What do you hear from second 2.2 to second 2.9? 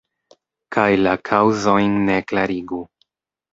klarigu.